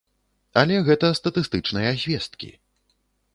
Але 0.61 0.79
гэта 0.87 1.11
статыстычныя 1.19 1.93
звесткі. 2.05 2.51